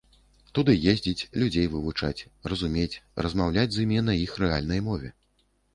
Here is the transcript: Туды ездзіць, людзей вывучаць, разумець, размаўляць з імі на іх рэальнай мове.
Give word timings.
Туды 0.59 0.73
ездзіць, 0.93 1.27
людзей 1.43 1.67
вывучаць, 1.75 2.25
разумець, 2.53 3.01
размаўляць 3.27 3.71
з 3.77 3.87
імі 3.87 3.99
на 4.11 4.21
іх 4.25 4.31
рэальнай 4.47 4.81
мове. 4.91 5.19